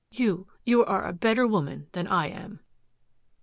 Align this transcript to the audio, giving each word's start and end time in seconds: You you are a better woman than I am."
You 0.09 0.47
you 0.65 0.83
are 0.83 1.05
a 1.05 1.13
better 1.13 1.45
woman 1.45 1.85
than 1.91 2.07
I 2.07 2.25
am." 2.25 2.61